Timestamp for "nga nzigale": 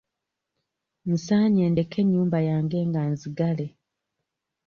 2.87-3.67